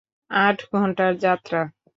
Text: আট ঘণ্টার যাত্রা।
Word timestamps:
আট 0.31 0.57
ঘণ্টার 0.73 1.11
যাত্রা। 1.23 1.61